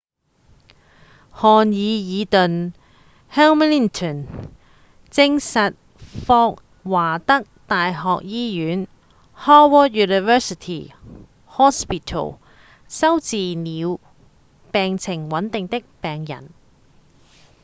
[1.31, 2.73] 漢彌爾頓
[3.29, 4.25] hamilton
[5.11, 5.75] 證實
[6.25, 8.87] 霍華德大學醫院
[9.35, 10.89] howard university
[11.47, 12.37] hospital
[12.87, 13.99] 收治了
[14.71, 16.49] 病情穩定的病人